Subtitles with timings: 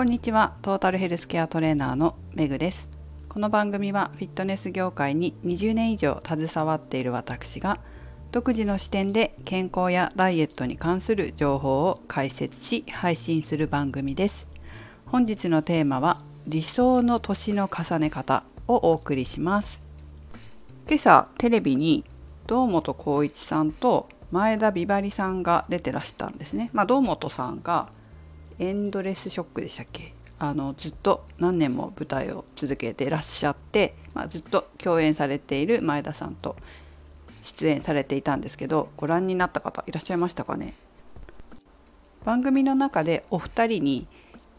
[0.00, 0.54] こんにちは。
[0.62, 2.88] トータルヘルスケアトレーナーのめぐです。
[3.28, 7.78] この番組はフィットネス業界に20年以上携わっている私が
[8.32, 14.46] 独自の視点で健康やダイエットに関する情報を解説し配信する番組です。
[15.04, 19.82] 本日のテーマは理想の年の重ね方をお送りします。
[20.88, 22.06] 今朝テレビに
[22.46, 26.70] 堂本光一さんと前田美波里さんが出てらしたんですね。
[26.72, 27.90] まあ、堂本さんが
[28.60, 30.12] エンドレスショックでしたっけ？
[30.38, 36.56] あのずっと何年も舞台を続けてらっしゃって、まあ、ずっと共演されている前田さんと
[37.42, 40.74] 出演されていたんですけどご覧になった方いらっしゃいましたかね？
[42.24, 44.06] 番組の中でお二人に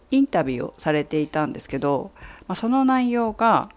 [0.09, 2.09] インタビューをされていたんですけど、
[2.47, 3.69] まあ、その内容が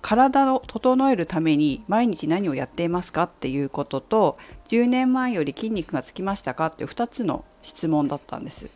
[0.00, 8.70] 体を整えるために毎日何をやっていますかっていうことと10年前より筋肉がつきましたかって2つの質問だったんです。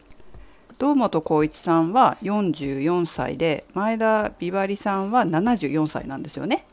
[0.79, 6.67] 堂本光一さんは44歳で前田美波里さんは74歳なんですよね。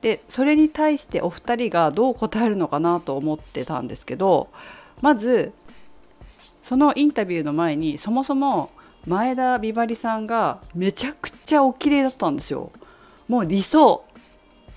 [0.00, 4.48] でそれに対してお二人がどう答えるのかなと思ってたんですけど
[5.00, 5.52] まず
[6.62, 8.70] そのインタビューの前にそもそも
[9.06, 12.72] 前田美波里さんがめちゃくちゃお綺麗だったんですよ。
[13.28, 14.04] もう理想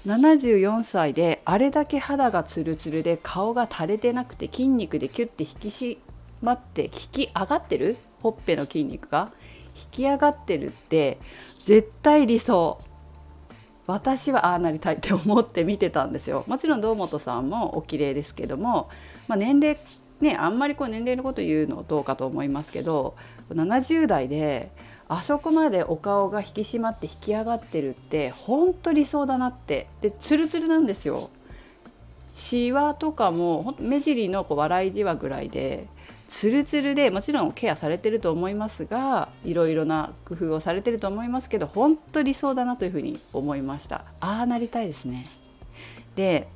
[0.06, 5.98] 74歳であれだけ肌がツルツルで顔が垂れてなくて筋肉でキュッて引き締
[6.42, 9.32] まって引き上がってるほっぺの筋肉が
[9.76, 11.20] 引き上がってるって
[11.64, 12.82] 絶対理想。
[13.86, 16.44] 私はああなりたいって思って見てたんですよ。
[16.48, 18.90] もちろん堂本さんもお綺麗ですけども、
[19.28, 19.78] まあ、年齢
[20.22, 23.16] ねあんまりこう年齢のこと言うのどうかと思いますけど
[23.52, 24.72] 70代で
[25.08, 29.86] あそこまでお顔が引き締まって引き上がってるって本当理想だなって。
[30.02, 31.30] でツルツルなんですよ。
[32.34, 35.88] シワとかも目尻のこう笑いじわぐらいで
[36.30, 44.06] ツルツルでもちろんケアされてると思いますがいろいろな工夫をされてると思いますけど本当理想だなというふうに思いました。
[44.20, 45.30] ああなりたいですね。
[46.16, 46.48] で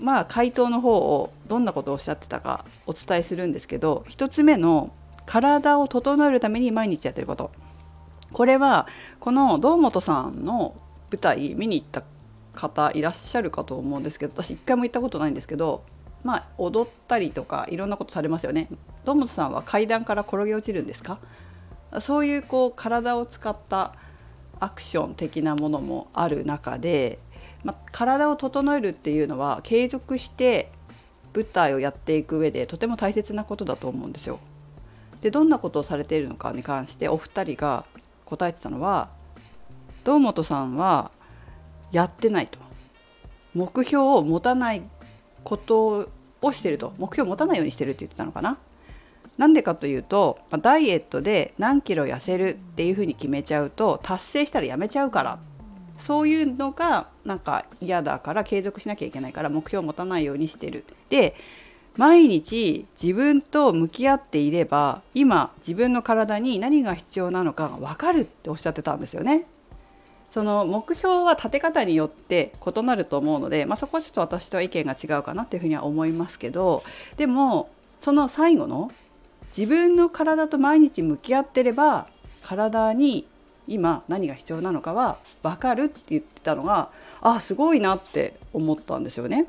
[0.00, 4.92] まあ回答の方をどんなことをおっしゃってたかお伝えするんですけど1つ目の
[5.26, 7.50] 体を整えるために毎日やってること。
[8.32, 8.86] これは
[9.18, 10.76] この堂本さんの
[11.10, 12.04] 舞台見に行った
[12.54, 15.84] 方いらっしゃるかと思うんですけど私一回も行ったことないんですけど
[16.24, 18.68] まあ踊ったりとかいろんなことされますよね。
[19.04, 21.18] 堂本さんは階段から転げ落ちるんですか？
[22.00, 23.94] そういうこう体を使った
[24.60, 27.18] アクション的なものもある中で、
[27.64, 30.70] まあ、体を整えるっていうのは継続して
[31.34, 34.38] 舞台をやっていく上でとても大切なことだと思うんですよ。
[35.22, 37.84] でどんなことをされているのかに関してお二人が
[38.24, 39.08] 答えてたのは
[40.04, 41.10] 堂本さんは
[41.92, 42.58] やってないと。
[43.54, 44.82] 目標を持たない
[45.44, 46.08] こと
[46.42, 48.58] をしてると目標を持たないようにしてるって言ってたのかな？
[49.38, 55.38] なんでかというとダイエットで何キロ痩せるっていうふうに決めちゃうと達成したらやめちゃうから
[55.96, 60.84] そういうのがなんか嫌だから継続しなきゃいけないから目標を持たないようにしてる。
[61.08, 61.34] で
[61.96, 69.46] 毎日自分と向き合っていれば今自分の体に何が必要なのかが分かるっておっしゃってたんですよね。
[70.30, 76.84] その目標は立て方によって異なると思うので、まあ、そこはちょっと私とは意見が違うかなっていうふうには思いますけど
[77.16, 77.70] でも
[78.00, 78.92] その最後の
[79.56, 82.06] 自分の体と毎日向き合ってれば
[82.42, 83.26] 体に
[83.66, 86.90] 今何が必要なのかは分かるって言ってたのが
[87.20, 89.46] あすごいなって思ったんですよね。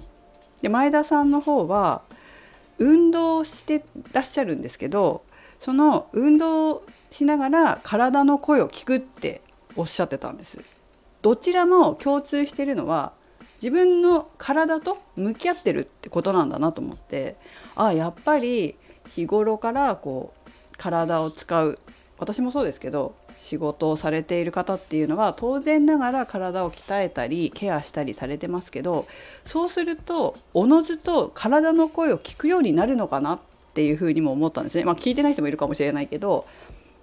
[0.62, 2.02] で前田さんの方は
[2.78, 5.24] 運動してらっしゃるんですけど
[5.60, 9.42] その運動しながら体の声を聞くって
[9.76, 10.60] おっしゃってたんです。
[11.22, 13.14] どちらも共通してるのは
[13.62, 17.36] 自分の体と向き合ってるってことなんだなと思って
[17.76, 18.76] あやっぱり
[19.10, 21.78] 日頃からこう体を使う
[22.18, 29.08] 私もそうですけど仕事をされている方っていうのは当然ながら体を鍛えたりケアしたりされてますけど
[29.44, 33.40] そうするとおのずと体の声を聞くようになるのかなっ
[33.74, 34.84] ていうふうにも思ったんですね。
[34.84, 36.46] まあ、聞いてない人もいるかもしれないけど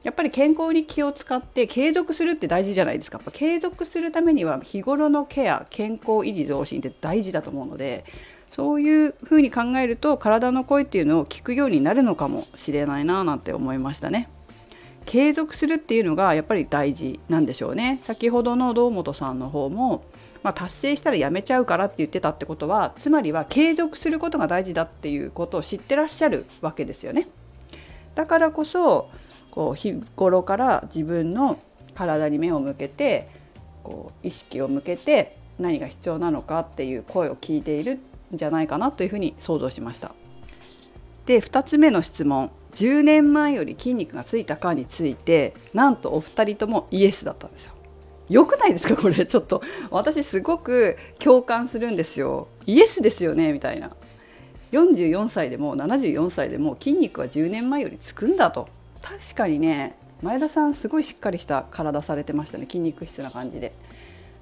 [0.03, 8.05] やっぱり健康に気を使って継続するって大事じゃないですかやっぱ継続するためには日頃のケア健康維持増進って大事だと思うので
[8.51, 14.29] そういうふうに考えると体の声っていうのを聞くようになるのかもしれないななんて思いましたね。
[15.05, 18.01] 継続するっていうのがやっぱり大事なんでしょうね。
[18.03, 20.05] 先ほどの堂本さんの方も、
[20.43, 27.29] まあ、達成したらやめちゃうからって言ってたってことはつまりは継続することが大事だっていうことを知ってらっしゃるわけですよね。
[28.15, 29.09] だからこそ
[29.59, 31.59] こう日頃から自分の
[31.97, 33.29] 体に目を向けて
[33.83, 37.99] こう意識を向けて何が必要なのかっていう声を聞いているん
[38.35, 40.13] じゃないかなというふうに想像しました。
[41.27, 47.73] で2つ目の質問10年前より筋肉がついたかについてなんとお二人ともイエスだったんですよ。
[48.29, 48.95] よくないですか？
[48.95, 52.47] これちょっと私すごく共感するんですよ。
[52.65, 53.53] イエスですよね？
[53.53, 53.91] みたいな。
[54.71, 58.69] 44歳でも74歳でも筋肉は10年前よりつくんだと
[59.03, 63.73] 確かにね前田さんすごいしっかりした体されてましたね筋肉質な感じで。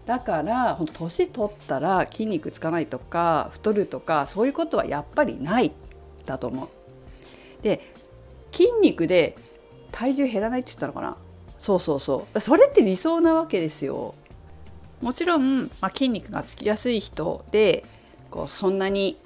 [0.06, 5.72] だから本当年取ったら筋肉つかないとか太るとかそういうことはやっぱりない
[6.24, 6.68] だと思う。
[7.62, 7.92] で
[8.52, 9.36] 筋肉で
[9.90, 11.16] 体重減らないって言ったのかな？
[11.58, 12.40] そうそうそう。
[12.40, 14.14] それって理想なわけですよ。
[15.00, 17.84] もちろん、まあ、筋肉がつきやすい人で
[18.30, 19.18] こうそんなに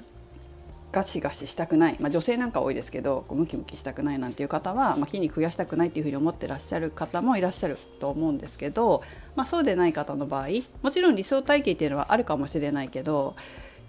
[0.92, 9.02] ガシガシしたくない、まあ、女性なんか多いですけどこうムキムキしたくないなんていう方は、まあ、筋肉増やしたくないっていうふうに思ってらっしゃる方もいらっしゃると思うんですけど、
[9.36, 10.48] まあ、そうでない方の場合
[10.82, 13.36] もちろん理想体型っていうのはあるかもしれないけど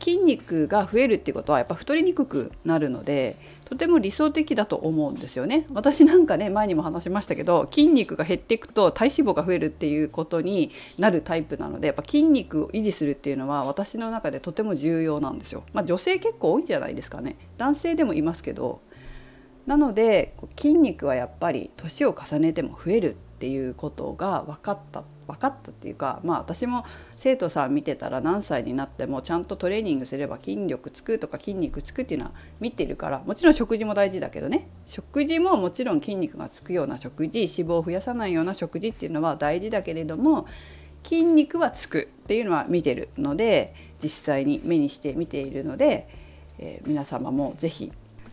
[0.01, 5.65] 筋肉が増えるっていうことはやっぱ太りにくくなるのでとても理想的だと思うんですよね。
[5.71, 15.63] 私なんかね前にも話しましたけど筋肉が減っていくと体脂肪が増えるっていうことになるタイプなのでやっぱ筋肉を維持するっていうのは私の中でとても重要なんですよ。
[15.71, 17.37] まあ、女性結構多いんじゃないですかね。
[17.57, 18.81] 男性でもいますけど。
[19.67, 23.15] なので筋肉はやっぱり年を重ねても増える。
[23.41, 26.85] っていうことが分かった分かったっていうかまあ私も
[27.15, 34.67] 生徒さん見てたら何歳になってもちゃんとトレーニングすれば筋力つくとか筋肉つくっていうのは見てるからもちろん食事も大事だけどね。
[34.85, 40.45] 食事ももちろん筋肉がつくような食事脂肪を増やさないような食事っていうのは大事だけれども
[41.03, 43.73] 筋肉はつくっていうのは見てるので
[44.03, 46.07] 実際に目にして見ているので、
[46.59, 47.91] えー、皆様も是非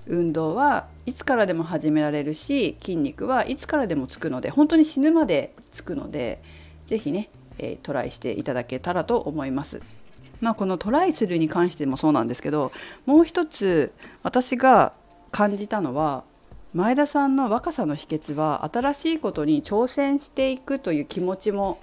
[0.09, 6.43] 運動はいつからでも始められるし筋肉はいつからでもつくので本当に死ぬまでつくので
[6.87, 9.81] 是非ねえトライしていただけたらと思います。
[10.41, 12.71] まあ、このトライするに関してもそうなんですけど
[13.07, 14.93] もう一つ私が
[15.33, 16.23] 感じたのは
[16.75, 21.81] 前田さんの若さの秘訣は新しいことに挑戦していくという気持ちも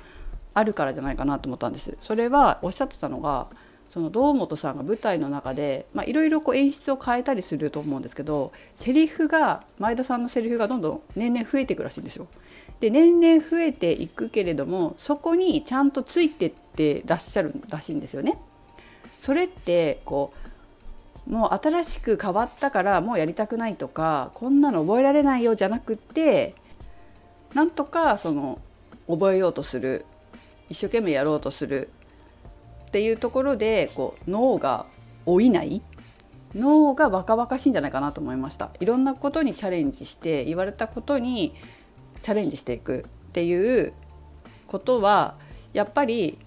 [0.54, 1.98] あるからじゃないかなと思ったんです。
[2.02, 3.48] それはおっしゃってたのが
[3.96, 12.28] その堂本さんが舞台の中でいろいろ演出を変えたりすると思うんですけどセリフが前田さんのセリフがどんどん年々増えていくらしいんですよ。
[12.82, 18.38] で年々増えていくけれどもそこにちゃんとついてってらっしゃるらしいんですよね。
[19.18, 20.34] それってこ
[21.26, 26.54] うもう新しく変わったからもうやりたくないとかこんなの覚えられないよじゃなくって
[27.54, 28.60] なんとかその
[29.08, 30.06] 覚えようとする
[30.70, 31.88] 一生懸命やろうとする
[32.96, 34.86] っていうところでこう脳が
[35.26, 35.82] 老いない？
[36.54, 41.54] 脳が若々しいんじゃないかなと思いましたいろんなことにチャレンジして言われたことに
[42.22, 43.92] チャレンジしていくっていう
[44.68, 45.36] ことは
[45.74, 46.38] やっぱり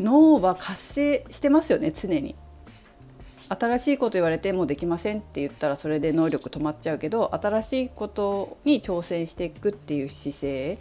[0.00, 2.34] 脳は活性してますよね常に。
[3.50, 10.78] 新しいこと言われてもうできませんって言ったらそれで能力止まっちゃうけど新しいことに挑戦していくっていう姿勢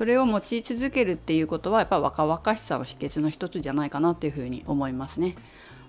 [0.00, 5.36] それを持ち続けるっていうことはやっぱ若々しさの秘訣の一つじゃないかなっていうふうに思いますね。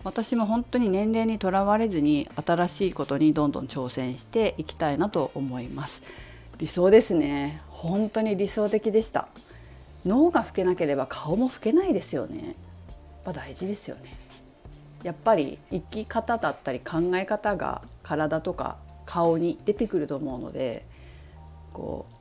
[0.04, 6.04] 私も本当に年齢にとらわれずに新しいことにどんどん挑戦していきたいなと思います。
[6.58, 9.30] 理想ですね本当に理想的でした
[10.06, 12.56] 脳が老けなければ顔も老けないですよねやっ
[13.24, 14.18] ぱ大事ですよね
[15.04, 18.76] やっぱり生き方だったり考え方が体とか
[19.06, 20.86] 顔に出てくると思うので
[21.74, 22.21] こう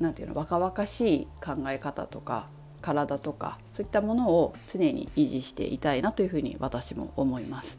[0.00, 2.48] 何て言うの若々しい考え方とか
[2.82, 7.78] 体とかそういったものを常に維持していたいなというふうに私も思います。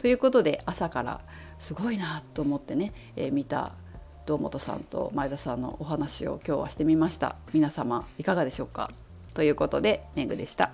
[0.00, 1.20] ということで朝から
[1.58, 3.72] すごいなと思ってね、えー、見た
[4.26, 8.90] 堂本さんと前田さんのお話を今日はしてみました皆様いかがでしょうか？
[9.34, 10.70] ということでめぐでした。